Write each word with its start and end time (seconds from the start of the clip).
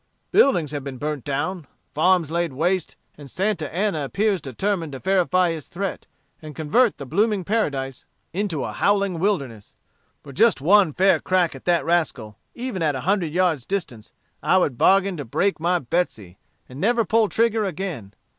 Buildings 0.31 0.71
have 0.71 0.83
been 0.83 0.97
burnt 0.97 1.23
down, 1.23 1.67
farms 1.91 2.31
laid 2.31 2.53
waste, 2.53 2.95
and 3.19 3.29
Santa 3.29 3.71
Anna 3.71 4.03
appears 4.03 4.41
determined 4.41 4.93
to 4.93 4.99
verify 4.99 5.51
his 5.51 5.67
threat, 5.67 6.07
and 6.41 6.55
convert 6.55 6.97
the 6.97 7.05
blooming 7.05 7.43
paradise 7.43 8.03
into 8.33 8.63
a 8.63 8.71
howling 8.71 9.19
wilderness. 9.19 9.75
For 10.23 10.33
just 10.33 10.59
one 10.59 10.91
fair 10.91 11.19
crack 11.19 11.53
at 11.53 11.65
that 11.65 11.85
rascal, 11.85 12.39
even 12.55 12.81
at 12.81 12.95
a 12.95 13.01
hundred 13.01 13.31
yards' 13.31 13.67
distance, 13.67 14.11
I 14.41 14.57
would 14.57 14.75
bargain 14.75 15.17
to 15.17 15.23
break 15.23 15.59
my 15.59 15.77
Betsey, 15.77 16.39
and 16.67 16.81
never 16.81 17.05
pull 17.05 17.29
trigger 17.29 17.63
again. 17.65 18.15